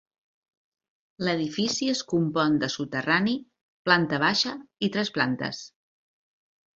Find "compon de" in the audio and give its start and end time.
2.13-2.69